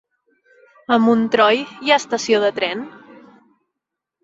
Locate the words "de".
2.47-2.51